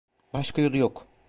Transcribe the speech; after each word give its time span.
Başka 0.33 0.61
yolu 0.61 0.77
yok. 0.77 1.07